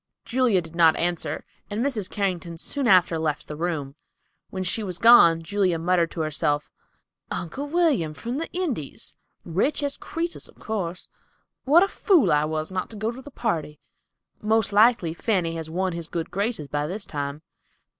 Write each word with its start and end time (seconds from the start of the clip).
Julia 0.25 0.63
did 0.63 0.75
not 0.75 0.95
answer, 0.95 1.45
and 1.69 1.85
Mrs. 1.85 2.09
Carrington 2.09 2.57
soon 2.57 2.87
after 2.87 3.19
left 3.19 3.45
the 3.47 3.55
room. 3.55 3.93
When 4.49 4.63
she 4.63 4.81
was 4.81 4.97
gone, 4.97 5.43
Julia 5.43 5.77
muttered 5.77 6.09
to 6.09 6.21
herself, 6.21 6.71
"Uncle 7.29 7.67
William, 7.67 8.15
from 8.15 8.37
the 8.37 8.51
Indies; 8.51 9.13
rich 9.45 9.83
as 9.83 9.99
Crœsus, 9.99 10.49
of 10.49 10.55
course. 10.55 11.07
What 11.65 11.83
a 11.83 11.87
fool 11.87 12.31
I 12.33 12.45
was 12.45 12.71
not 12.71 12.89
to 12.89 12.95
go 12.95 13.11
to 13.11 13.21
the 13.21 13.29
party. 13.29 13.79
Most 14.41 14.73
likely 14.73 15.13
Fanny 15.13 15.53
has 15.53 15.69
won 15.69 15.93
his 15.93 16.07
good 16.07 16.31
graces 16.31 16.67
by 16.67 16.87
this 16.87 17.05
time. 17.05 17.43